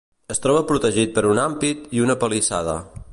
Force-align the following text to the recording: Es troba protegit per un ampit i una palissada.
Es 0.35 0.39
troba 0.45 0.63
protegit 0.71 1.13
per 1.17 1.23
un 1.33 1.43
ampit 1.43 1.85
i 1.99 2.05
una 2.07 2.17
palissada. 2.25 2.79